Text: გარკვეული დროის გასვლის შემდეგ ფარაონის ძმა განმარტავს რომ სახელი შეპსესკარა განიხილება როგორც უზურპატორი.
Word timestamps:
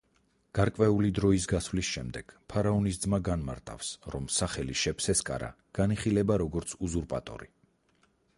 გარკვეული 0.59 1.09
დროის 1.17 1.43
გასვლის 1.51 1.91
შემდეგ 1.97 2.33
ფარაონის 2.53 2.97
ძმა 3.03 3.19
განმარტავს 3.29 3.91
რომ 4.15 4.27
სახელი 4.39 4.79
შეპსესკარა 4.87 5.51
განიხილება 5.83 6.41
როგორც 6.45 6.77
უზურპატორი. 6.91 7.53